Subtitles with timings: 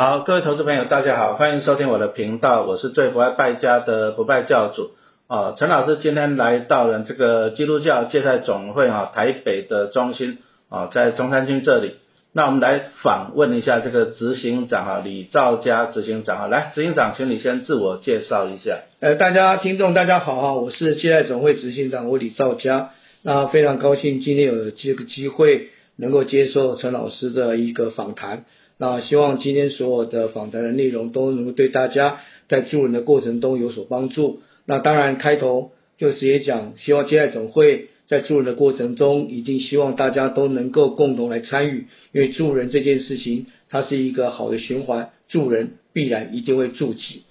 [0.00, 4.92] 好，各位投资朋友，大家好，欢迎收听我的频道，我是最不爱败家的不败教主
[5.26, 5.52] 啊。
[5.58, 10.38] 陈老师今天来到了这个基督教芥菜总会啊台北的中心
[10.70, 11.96] 啊，在中山区这里。
[12.32, 18.78] 那我们来访问一下这个执行长啊，李兆佳执行长啊，来，执行长，请你先自我介绍一下。
[19.00, 22.92] 呃，大家听众大家好啊，我是芥菜总会执行长，我李兆佳。
[23.22, 28.46] 那非常高兴今天有这个机会能够接受陈老师的一个访谈。
[28.80, 34.40] 那希望今天所有的访谈的内容都能够对大家在助人的过程中有所帮助。
[34.64, 37.88] 那当然开头就直接讲，希望接待总会。
[38.08, 47.22] 在助人的过程中，一定希望大家都能够共同来参与，因为助人这件事情，它是一个好的循环，助人必然一定会助己。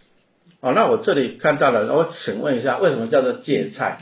[0.61, 3.99] 哦，那我这里看到了，我请问一下，为什么叫做芥菜？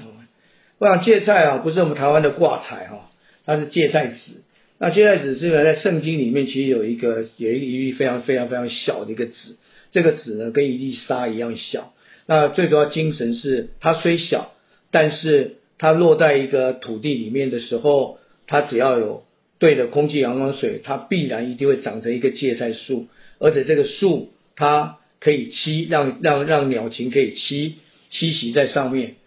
[0.77, 3.09] 我想芥菜啊，不是我们台湾的挂菜哈，
[3.43, 4.43] 它是芥菜籽。
[4.79, 9.57] 那芥菜籽是在圣经里面其实有一个有一粒非常非常非常小的一个籽，
[9.91, 11.93] 这个籽呢跟一粒沙一样小。
[12.25, 14.53] 那最主要精神是它虽小，
[14.91, 15.55] 但是。
[15.79, 19.25] 它落在一个土地里面的时候，它只要有
[19.59, 23.05] 对的空气、阳光、水，它必然一定会长成一个芥菜树。
[23.37, 27.73] 而且这个树它可以栖，让让让鸟禽可以栖
[28.11, 29.17] 栖息在上面。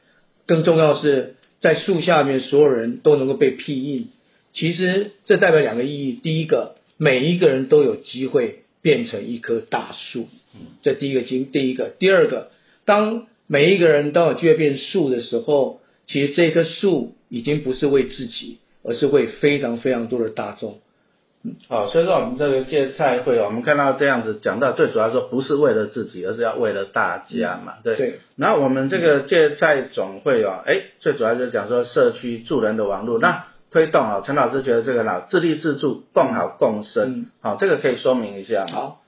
[0.44, 4.08] 更重要是在树下面，所有人都能够被庇荫。
[4.52, 10.28] 其实这代表两个意义：第一个，每一个人都有机会变成一棵大树，
[10.82, 12.50] 这第一个经；第一个，第二个，
[12.84, 15.80] 当每一个人都有机会变树的时候。
[16.06, 20.80] 其实这棵树已经不是为自己，而是为非常非常多的大众。
[21.68, 27.74] 好，所以说我们这个借菜会，我们看到这样子讲到，最主要说不是为了自己，而是要为了大家嘛。
[27.84, 27.94] 对。
[27.94, 28.18] 对。
[28.34, 37.26] 然后我们这个借菜总会哦，哎，最主要就是讲说社区助人的网络，那推动啊，陈老师觉得这个呢，自立自助，共好共生。
[37.40, 38.66] 好，这个可以说明一下。
[38.70, 39.02] 好，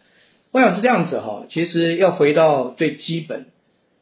[0.50, 3.46] 我想是这样子哈，其实要回到最基本，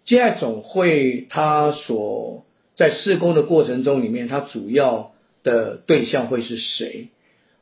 [0.04, 2.44] 芥菜总会它所。
[2.76, 5.12] 在施工的过程中里面，它主要
[5.43, 7.09] 的对象会是谁？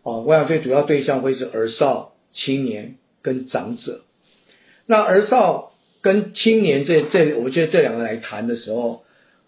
[0.04, 4.03] 哦，我想最主要对象会是儿少、青年跟长者。
[4.86, 5.72] 那儿少
[6.03, 9.03] 跟青年这这，我觉得这两个来谈的时候，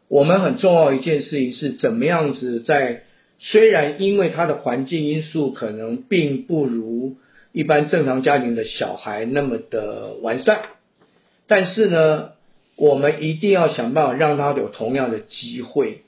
[0.09, 3.05] 我们很重要一件事情是怎么样子在
[3.41, 7.17] 虽然因为他的环境因素可能并不如
[7.53, 10.61] 一般正常家庭的小孩那么的完善，
[11.49, 12.33] 但是呢。
[12.77, 16.01] 我们一定要想办法让他有同样的机会。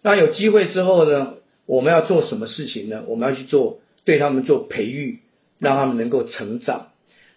[0.00, 1.34] 那有机会之后呢？
[1.66, 3.02] 我们要做什么事情呢？
[3.08, 5.18] 我们要去做对他们做培育，
[5.58, 6.90] 让他们能够成长。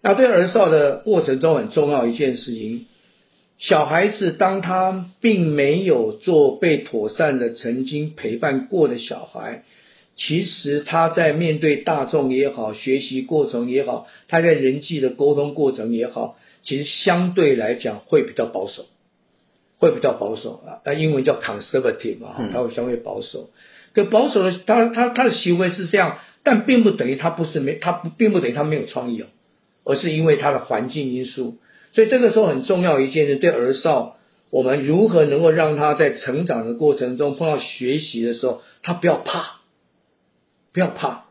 [0.03, 2.85] 那对儿少的过程中很重要一件事情，
[3.63, 9.63] 小孩子当他并没有做被妥善的曾经陪伴过的小孩，
[10.17, 16.37] 其实他在面对大众也好，学习过程也好，他在人际的沟通过程也好。
[16.63, 18.85] 其实相对来讲会比较保守，
[19.77, 23.49] 会比较保守啊，那英文叫 conservative 嘛，他会相对保守。
[23.93, 29.27] 可保守的他他他的行为是这样，但并不等于他不是没他不并不等于他没有创意哦，
[29.85, 31.59] 而是因为他的环境因素。
[31.93, 34.17] 所以这个时候很重要一件事，对儿少，
[34.49, 39.61] 我们如何能够让他在成长的过程中碰到学习的时候，他不要怕，
[40.73, 41.25] 不要怕。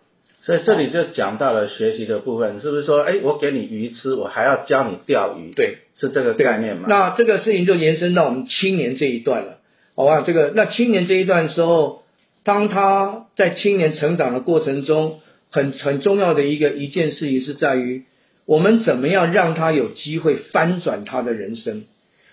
[0.45, 5.53] 所以这里就讲到了学习的部分，是不是说，哎，我给你鱼吃，我还要教你钓鱼？
[5.55, 6.87] 对，是这个概念吗？
[6.89, 9.59] 那这个事情就延伸到我们青年这一段了，
[9.95, 10.23] 好吧？
[10.27, 12.03] 这个那青年这一段时候，
[12.43, 18.03] 当他在青年成长的过程中，很很重要的一个一件事情是在于，
[18.53, 21.85] 我们怎么样让他有机会翻转他的人生？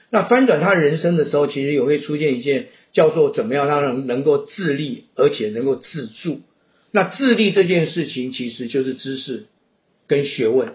[0.09, 6.41] 那翻转他人生的时候，其实也会出现一件叫做怎么样让人能够自立，而且能够自助。
[6.91, 9.45] 那自立这件事情其实就是知识
[10.07, 10.73] 跟学问。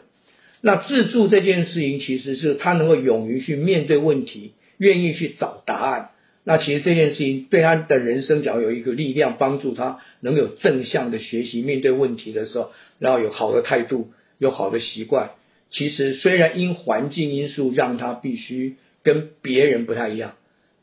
[0.62, 6.08] 那自助这件事情其实是他能够勇于去面对问题，愿意去找答案。
[6.42, 14.08] 那其实这件事情对他的人生，只要有一个力量帮助他，能有正向的学习，面对问题的时候，然后有好的态度，
[14.38, 15.30] 有好的习惯。
[15.70, 20.34] 其实虽然因环境因素让他必须跟别人不太一样，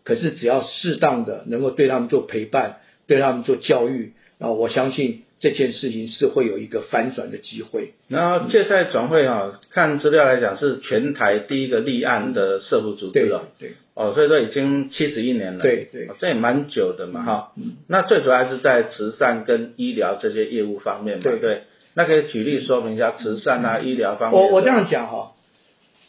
[0.03, 2.77] 可是只要适当的能够对他们做陪伴，
[3.07, 4.13] 对他们做教育。
[4.39, 7.93] 啊，我相信这件事情是会有一个翻转的机会。
[8.07, 13.49] 然后芥菜转会啊，看资料来讲是全台第一个立案的社福组织了。
[13.59, 15.61] 对，哦，所以说已经七十一年了。
[15.61, 17.51] 对对，这也蛮久的嘛哈。
[17.55, 17.73] 嗯。
[17.87, 21.23] 那最主要还是在慈善跟医疗这些业务方面嘛。
[21.23, 21.61] 对对。
[21.93, 24.41] 那可以举例说明一下慈善啊、医疗方面。
[24.41, 25.33] 我我这样讲哈，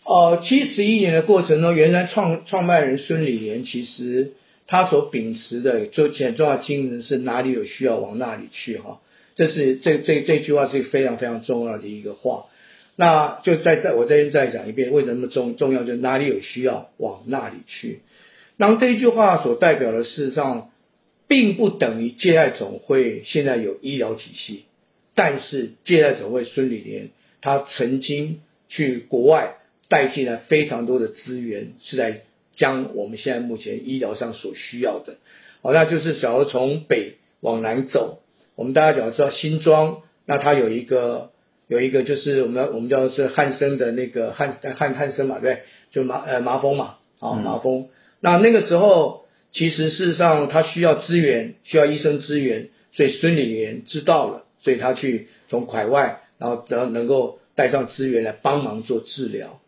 [0.04, 4.32] 哦，七十一年的过程中，原来创创办人孙理莲其实。
[4.68, 9.00] 他所秉持的最很重要精神是哪里有需要往哪里去哈，
[9.34, 12.46] 这是这这这句话是非常非常重要的一个话。
[12.96, 15.82] 那就再再我这边再讲一遍，为什么重重要？
[15.82, 18.00] 就是哪里有需要往那里去。
[18.56, 20.70] 然后这一句话所代表的，事实上
[21.28, 24.64] 并不等于借爱总会现在有医疗体系，
[25.14, 27.10] 但是借贷总会孙理莲
[27.40, 29.56] 他曾经去国外
[29.88, 32.22] 带进来非常多的资源，是在
[32.56, 35.16] 将我们现在目前医疗上所需要的。
[35.62, 38.20] 好，那就是假如从北往南走，
[38.56, 41.30] 我们大家只要知道新庄，那它有一个。
[41.68, 45.60] 有一个就是我们我们叫是汉生的那个汉汉汉生嘛，对，
[45.90, 47.88] 就麻呃麻风嘛，啊麻风。
[48.20, 59.60] 那那个时候其实事实上他需要资源，需要医生资源，所以孙理莲知道了，所以他去从海外，然后能能够带上资源来帮忙做治疗。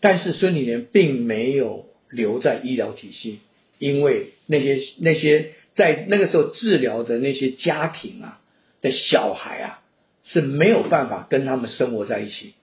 [0.00, 3.40] 但是孙理莲并没有留在医疗体系，
[3.78, 8.40] 因为那些那些在那个时候治疗的那些家庭啊
[8.80, 9.82] 的小孩啊。
[10.28, 12.54] 是没有办法跟他们生活在一起，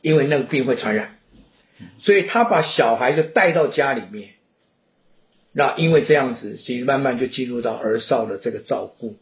[0.00, 1.18] 因为那个病会传染，
[1.98, 4.30] 所以他把小孩就带到家里面，
[5.52, 9.16] 那因为这样子，其实慢慢就进入到儿少的这个照顾，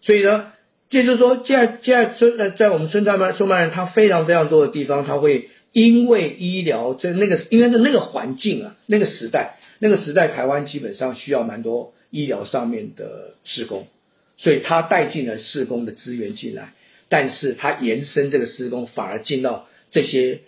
[0.00, 0.52] 所以呢，
[0.94, 13.88] 也就是说，现在现在孙在在我们孙家曼孙曼人，他非常非常多的地方，他会因为医疗在那个因为是那个环境啊，那个时代，那个时代台湾基本上需要蛮多医疗上面的施工，
[14.36, 16.74] 所以他带进了施工的资源进来。
[17.08, 20.40] 但是他延伸这个施工，反而进到这些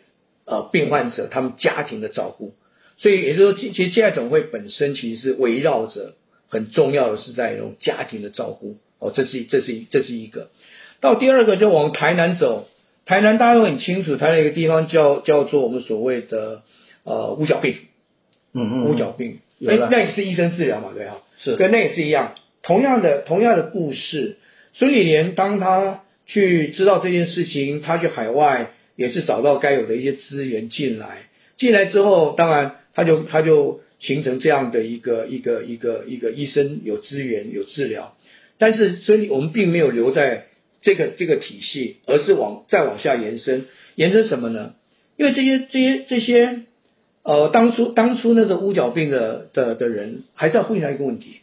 [0.45, 2.55] 呃病患者他们家庭的照顾，
[2.99, 6.15] 所以也就是说，其实接待总会本身其实是围绕着
[6.49, 10.51] 很重要的是在一种家庭的照顾哦，这是这是这是一个。
[11.01, 12.69] 到第二个就往台南走，
[13.05, 16.63] 台南大家都很清楚，台南一个地方叫叫做我们所谓的
[17.05, 17.77] 呃五角病，
[18.53, 24.39] 嗯嗯，五角病，哎，那也是医生治疗嘛，对啊，是跟那也是一样，同样的同样的故事，
[24.73, 26.03] 孙理莲当他。
[26.29, 38.17] 去知道这件事情，他去海外也是找到该有的一些资源进来，进来之后，当然他就他就形成这样的一个一个一个一个医生有资源有治疗，
[38.58, 40.47] 但是所以我们并没有留在
[40.82, 44.75] 这个这个体系，而是往再往下延伸，延伸什么呢？
[45.17, 46.62] 因为这些这些这些
[47.23, 51.41] 呃当初当初那个乌角病的的的人，还是要回答一个问题：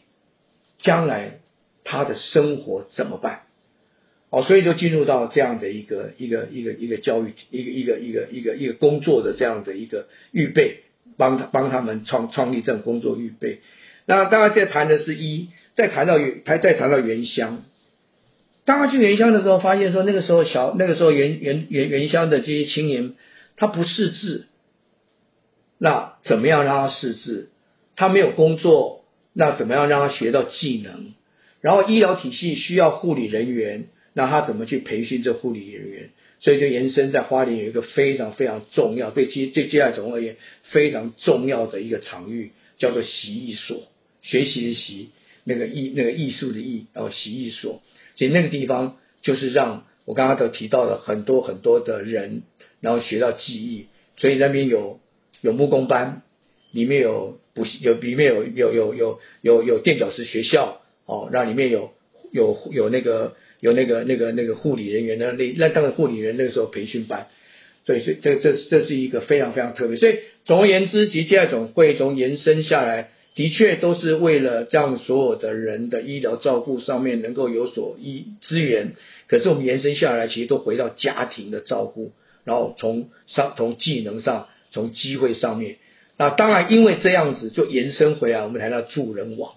[0.80, 1.40] 将来
[1.84, 3.42] 他的生活怎么办？
[4.30, 10.78] 哦，所以就进入到这样的一个一个一个一个教育一个一个一个一个一个工作的这样的一个预备，
[11.16, 13.60] 帮他帮他们创创立这种工作预备。
[14.06, 17.64] 那大家在谈的是一，再谈到原，还再谈到原乡。
[18.64, 23.14] 当他去原乡的时候，发现说那个时候小那个时候原原原原乡的这些青年，
[23.56, 24.46] 他不识字，
[25.78, 27.50] 那怎么样让他识字？
[27.96, 31.12] 他没有工作，那怎么样让他学到技能？
[31.60, 33.86] 然后医疗体系需要护理人员。
[34.16, 36.10] 那他怎么去培训这护理人员？
[36.38, 43.82] 所以就延伸在花莲有一个非常非常重要，对接对接待总而言非常重要的一个场域，叫做习艺所，
[44.22, 45.10] 学习的习，
[45.44, 47.82] 那个艺那个艺术的艺，然后习艺所。
[48.16, 52.42] 所以那个地方就是让我刚刚都提到了很多很多的人，
[52.80, 53.86] 然后学到技艺。
[54.16, 55.00] 所以那边有
[55.40, 56.22] 有木工班，
[56.72, 61.92] 里面有补习，有里面有有有有有有垫脚石学校，哦，那里面有
[62.32, 63.36] 有有那个。
[63.60, 67.28] 有那个那个那个护理人员的那那当然护理人那个时候培训班，
[67.86, 69.96] 所以所以这这这是一个非常非常特别。
[69.96, 78.92] 所以总而言之，其实这种会从延伸下来，的确都是为了让所有的人的医疗照顾上面能够有所医资源。
[79.26, 82.12] 可是我们延伸下来，其实都回到家庭的照顾，
[82.44, 85.76] 然后从上从技能上，从机会上面。
[86.16, 89.54] 那当然因为这样子就延伸回来，我们谈到助人网。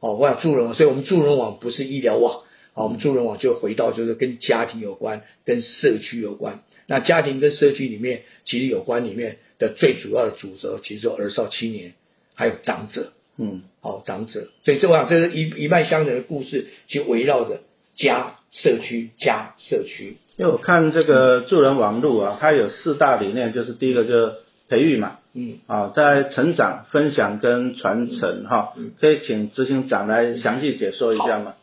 [0.00, 2.42] 哦，我想助人网，所以我们助人网不是医疗网。
[2.74, 6.62] 好，我们助人网就回到就是跟家庭有关，跟社区有关。
[6.86, 11.94] 那家庭跟社区里面，其实有关里面的最主要的主责，其实就儿少青年，
[12.36, 13.12] 还有长者。
[13.38, 14.48] 嗯，好，长者。
[14.64, 17.62] 所以这我想，这是一一脉相承的故事，去围绕着
[17.96, 20.18] 家、社区、家、社区。
[20.36, 24.34] 因为我看这个助人网路啊，它有四大理念，就是第一个就是
[24.68, 31.54] 培育嘛，嗯，啊，在成长、分享跟传承哈，可以请执行长来详细解说一下吗？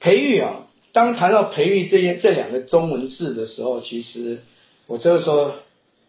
[0.00, 4.38] 培育啊，当谈到培育这些这两个中文字的时候，其实
[4.86, 5.56] 我就是说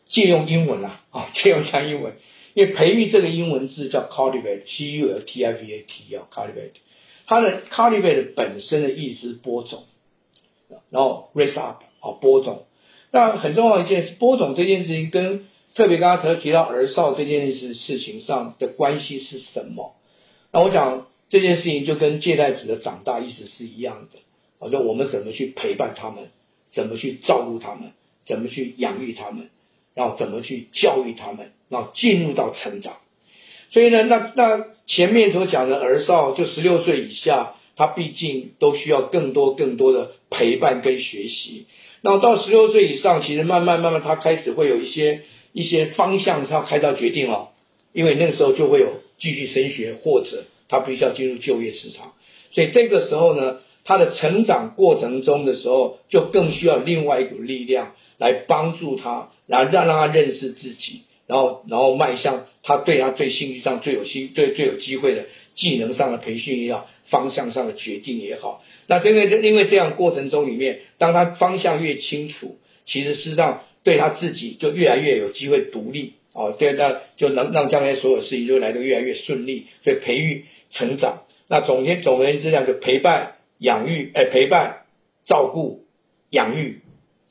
[0.08, 2.14] 借用英文啦，啊，借用一下英文，
[2.54, 6.72] 因为培育这个英文字叫 cultivate，c u l t i v a t 啊，cultivate，
[7.26, 9.84] 它的 cultivate 本身的意思是播种，
[10.90, 12.66] 然后 raise up 啊，播种。
[13.12, 15.46] 那很重要一件事，播种这件事情跟
[15.76, 19.96] 特别刚刚提到儿少这件事事情上的关系是什么？
[20.52, 21.08] 那我想。
[21.30, 24.20] 这件事情就跟借贷子的长大意思是一样的，
[24.60, 26.30] 好，就我们怎么去陪伴他们，
[26.74, 27.94] 怎么去照顾他们，
[28.28, 29.50] 怎么去养育他们，
[29.96, 32.98] 然后怎么去教育他们，然后进入到成长。
[33.72, 41.66] 所以呢，那那前面所讲的儿少，就十六岁以下，他毕竟都需要更多更多的陪伴跟学习。
[42.02, 45.22] 那到十六岁以上，其实慢慢慢慢，他开始会有一些
[45.54, 47.50] 一些方向上开始决定了，
[47.94, 52.14] 因为那个时候就会有继续升学，或者他必须要进入就业市场。
[52.52, 65.26] 所以这个时候呢，他的成长过程中的时候，就更需要另外一股力量来帮助他，然后让让他认识自己，然后然后迈向他对他最兴趣上最有兴最最有机会的
[65.56, 68.64] 技能上的培训也好，方向上的决定也好。
[68.88, 81.24] 那因为因为这样过程中里面，当他方向越清楚，其实事实上对他自己就越来越有机会独立哦，对，那就能让将来所有事情就来得越来越顺利，所以培育成长。
[81.48, 84.82] 那总结总而言之，这样就陪伴、养育，哎，陪伴、
[85.26, 85.86] 照顾、
[86.30, 86.82] 养育，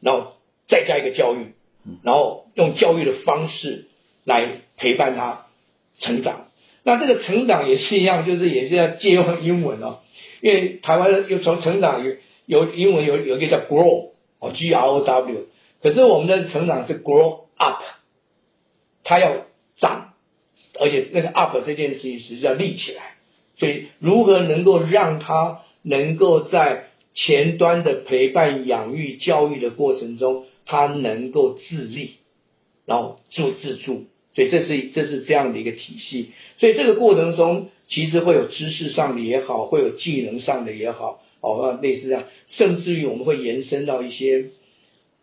[0.01, 0.33] 然后
[0.67, 1.53] 再加一个教育，
[2.03, 3.85] 然后用教育的方式
[4.25, 4.49] 来
[4.79, 5.47] 陪伴他
[6.01, 6.47] 成长。
[6.85, 9.99] 那这个成长也是一样，就是也是要借用英文哦，
[10.41, 15.47] 因为台湾又从成长有有英文有有一个叫 grow 哦，G R O W，
[15.83, 17.83] 可是我们的成长是 grow up，
[19.05, 19.45] 它要
[19.77, 20.15] 长，
[20.81, 23.17] 而且那个 up 这件事情实际上立起来。
[23.59, 32.12] 所以，如何能够让他能够在前端的陪伴、养育、教育的过程中，他能够自立，
[32.87, 34.07] 然后做自助。
[34.35, 36.31] 所以，这是这是这样的一个体系。
[36.59, 44.47] 所以，这个过程中其实会有知识上的也好，会有技能上的也好，哦，类似这样，甚至于我们会延伸到一些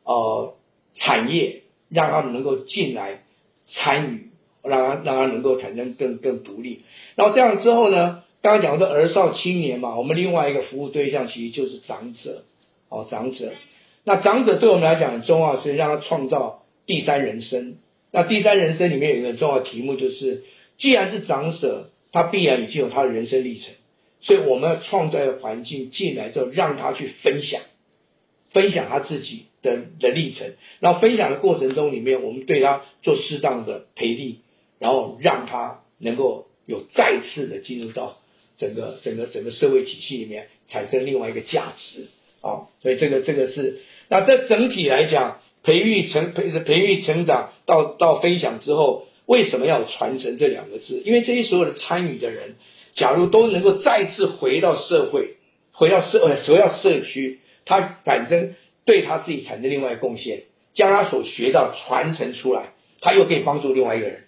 [0.03, 0.53] 呃
[0.93, 3.23] 产业，让他们能够进来
[3.65, 4.29] 参与，
[4.61, 6.83] 让他让他能够产生更更独立。
[7.15, 8.23] 然后这样之后呢？
[8.41, 12.43] 刚刚讲的儿少青年嘛，我们另外一个服务对象其实就是长者，
[12.87, 13.51] 哦，长者。
[14.05, 17.77] 那长者对我们来讲很重要，是让他创造第三人生。
[18.11, 20.43] 那第三人生里面有一个重要题目，就是
[20.77, 23.73] 既然是长者，他必然已经有他的人生历程，
[24.21, 27.61] 所以我们要创造一个环境进来之后，让他去分享，
[28.51, 30.53] 分享他自己的的历程。
[30.79, 34.39] 然后分享的过程中里面，我们对他做适当的培力，
[34.79, 38.15] 然后让他能够有再次的进入到。
[38.59, 42.07] 整个整个整个社会体系里面产生另外一个价值
[42.41, 51.01] 啊，所以这个这个是那这整体来讲，培育成培培育成长到到分享之后，为什么要传承这两个字？
[51.05, 52.55] 因为这些所有的参与的人，
[52.95, 55.35] 假如都能够再次回到社会，
[55.71, 64.23] 回到社呃回到社区，他产生对他自己产生另外贡献，将他所学到传承出来，他又可以帮助另外一个人。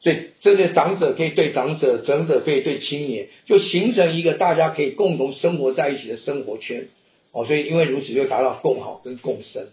[0.00, 6.88] 所以，这个长者可以对长者，长者可以对青年，就形成一个大家可以共同生活在一起的生活圈。
[7.32, 9.68] 哦，所以因为如此，就达到共好跟共生。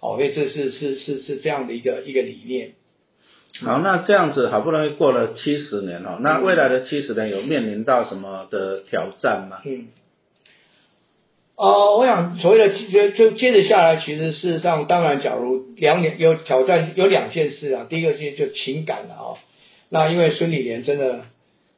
[0.00, 2.72] 哦，所以这是是是是这样的一个一个理念。
[3.62, 9.62] 好，那这样子好不容易过了七十年哦，那未来的七十年有面临到什么的挑战吗？
[9.64, 9.88] 嗯。
[11.56, 17.86] 哦，我想所谓的就就接着下来，其实事实上，当然，假如两年有挑战，有两件事啊。
[17.88, 19.38] 第一个是就情感了啊。
[19.92, 21.26] 那因为孙理莲真的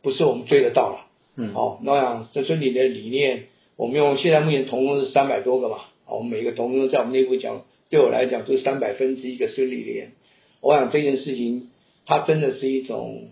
[0.00, 10.12] 不是我们追得到了，嗯，好，那样这孙理莲的理念，我们用现在目前同工是三百多个嘛，我们每个同工在我们内部讲，对我来讲就是三百分之一个孙理莲。
[10.61, 11.71] 我想这件事情，
[12.06, 13.30] 它真的是一种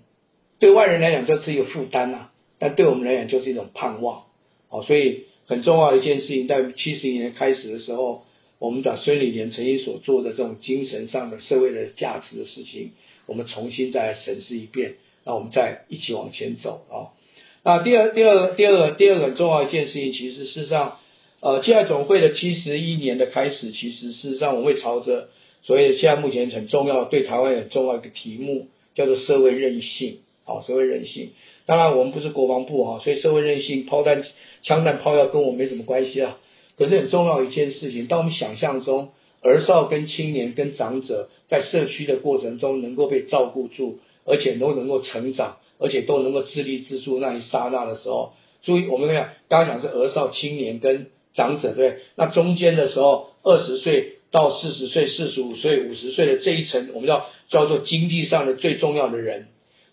[0.58, 4.24] 对外人来讲就是一个负担呐，但对我们来讲就是一种盼望，
[4.68, 8.24] 哦，所以很重要的一件事情，在七十年开始的时候，
[8.62, 12.92] 我们把孙理莲曾经所做的这种精神上的社会的价值的事情。
[13.26, 17.10] 我们重新再审视一遍，那我们再一起往前走啊。
[17.64, 20.98] 那第二、第二、第二个、第二个很重要一件事情，其实事实上，
[21.40, 25.30] 呃，现在总会的七十一年的开始，其实事实上我们会朝着
[25.64, 30.18] 所谓现在目前很重要、对台湾很重要一个题目，叫做社会韧性。
[30.44, 31.30] 好，社会韧性。
[31.66, 34.22] 当然我们不是国防部啊，所以社会韧性、炮弹、
[34.62, 36.38] 枪弹、炮药跟我没什么关系啊。
[36.76, 39.10] 可是很重要一件事情，当我们想象中。
[39.44, 59.48] 儿少跟青年跟长者在社区的过程中能够被照顾住，而且都能够成长，而且都能够自立自助那一刹那的时候，注意我们看刚刚讲是儿少青年跟长者对，那中间的时候二十岁到四十岁、四十五岁、五十岁的这一层，我们叫叫做经济上的最重要的人，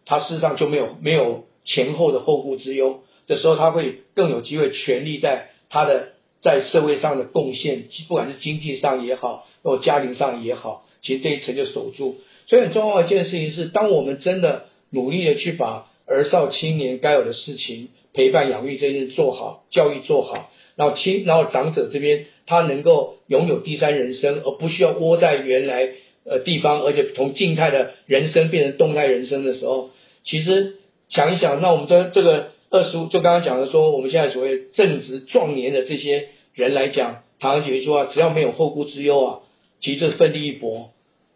[0.05, 6.09] 他事实上就没有没有前后的后顾之忧的时候，他会更有机会全力在他的。
[6.41, 12.17] 在社会上的贡献，不管是经济上也好，或家庭上也好，其实这一层就守住。
[12.47, 25.89] 所以很重要一件事情是，当我们真的努力的去把儿少青年该有的事情，陪伴养育这件事做好，教育做好，然后青然后长者这边他能够拥有第三人生，而不需要窝在原来
[26.25, 29.91] 呃地方，而且从静态的人生变成动态人生的时候，
[30.23, 30.77] 其实
[31.09, 39.39] 想一想，那我们的这个二十五，就刚刚讲的说，我们现在所谓正值壮年的这些人来讲，唐人杰说啊，只要没有后顾之忧啊，
[39.81, 40.91] 其实就是奋力一搏。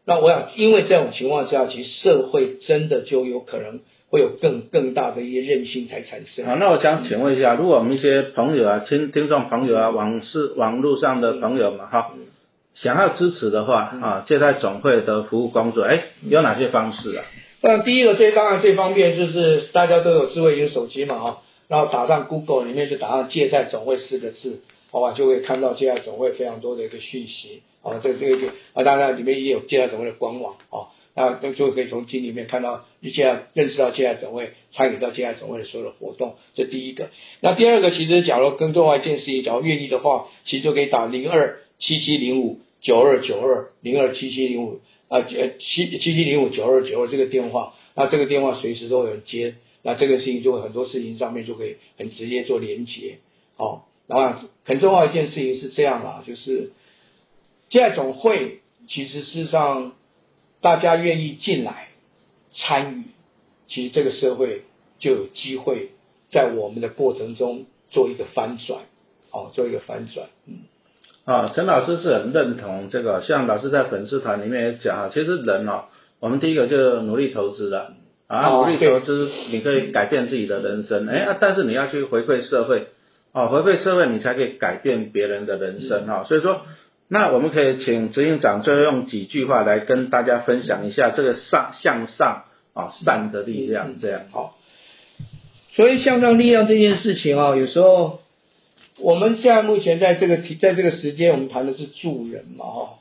[0.06, 6.46] 那我想，因为这种情况下，其实社会真的就有可能会有更更大的一些韧性才产生。
[6.46, 12.14] 好，那我想请问一下，如果我们一些朋友啊、听听众朋友啊、网是网络上的朋友们哈，
[12.76, 17.24] 想要支持的话啊，借贷总会的服务工作，哎，有哪些方式啊？
[17.66, 21.38] 那第一个最当然最方便就是大家都有智慧型手机嘛啊，
[21.70, 27.62] 然后打上 Google 里面就打上借贷总会四个字，好吧，就会看到借贷总会非常多的一个讯息。
[27.82, 37.12] 啊，这这个啊，当然里面也有借贷总会的官网啊，那就就可以从经里面看到一些认识到借贷总会，参与到借贷总会的所有的活动，这第一个。
[37.40, 53.18] 那第二个，其实假如更重要一件事情，假如愿意的话，其实就可以打零二七七零五九二九二零二七七零五啊，呃七七七零五九二九二这个电话，那这个电话随时都有人接，那这个事情就会很多事情上面就可以很直接做连接，
[53.58, 56.72] 哦，然后很重要一件事情是这样啦，就是。
[57.70, 59.94] 借贷总会其实事实上，
[60.62, 61.88] 大家愿意进来
[62.54, 63.06] 参与，
[63.68, 64.62] 其实这个社会
[65.00, 65.90] 就有机会
[66.30, 68.84] 在我们的过程中做一个翻转，
[69.32, 70.60] 哦，做一个翻转，嗯。
[71.26, 75.86] 啊，陈老师是很认同这个，像老师在粉丝团里面也讲啊，其实人哦，
[76.20, 77.94] 我们第一个就是努力投资了，
[78.28, 82.88] 啊，努力投资你可以改变自己的人生，哎，但是你要去回馈社会，
[83.32, 86.62] 哦，回馈社会你才可以改变别人的人生哈，所以说。
[87.10, 94.56] 那我们可以请执行长最后用几句话来跟大家分享一下这个上向上啊善的力量，这样好。
[95.74, 98.22] 所以向上力量这件事情啊，有时候
[99.00, 103.00] 我们现在目前在这个题在这个时间，我们谈的是助人嘛哈。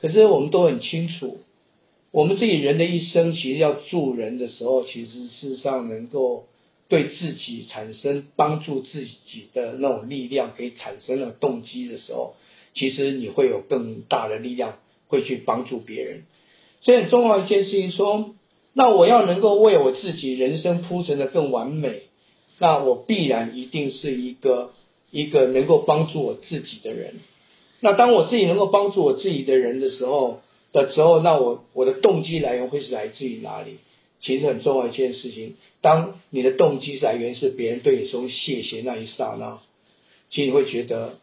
[0.00, 1.38] 可是我们都很清楚，
[2.10, 6.46] 我们自己人的一生，其实要助人的时候，其实事实上能够
[6.88, 12.34] 对自己产生帮助自己的那种力量，可以产生了动机的时候。
[12.74, 16.22] 其实你会有更大的力量，会去帮助别人。
[16.80, 18.34] 所以很重要一件事情说，
[18.72, 22.02] 那我要能够为我自己人生铺成的更完美，
[22.60, 24.70] 那我必然一定是一个
[25.10, 27.14] 一个能够帮助我自己的人。
[27.80, 30.40] 那当我自己能够帮助我自己的人的时候
[30.72, 33.78] 的时候，那我我的动机来源会是来自于哪里？
[34.20, 39.58] 其实很重要一件事情，当你的动机来源是别人对你说谢谢那一刹那，
[40.30, 41.14] 其实你会觉得。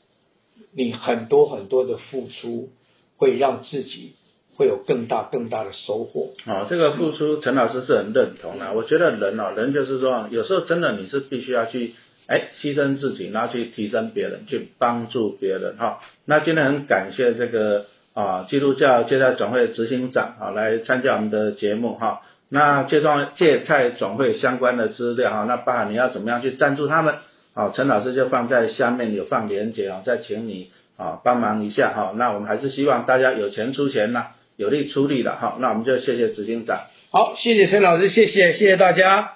[0.71, 2.69] 你很多很多的付出，
[3.17, 4.13] 会让自己
[4.55, 6.29] 会有更大更大的收获。
[6.45, 8.73] 哦，这个付出，陈老师是很认同的。
[8.73, 11.93] 我觉得人哦，人就是说，有时候真的你是必须要去，
[12.27, 15.99] 哎，牺牲自己，然后去提升别人，去帮助别人哈。
[16.25, 22.21] 那今天很感谢这个啊，基督教借贷总会执行长啊，来参加我们的节目哈。
[22.49, 27.15] 那介绍借贷总会相关的资料哈，那爸你要怎么样去赞助他们？
[27.53, 32.13] 好，陈老师就放在下面有放连结啊，再请你啊帮忙一下哈。
[32.15, 35.57] 那我们还是希望大家有钱出钱呐，有力出力的哈。
[35.59, 36.81] 那我们就谢谢执行长。
[37.11, 39.34] 好，谢谢陈老师，谢谢谢谢大家。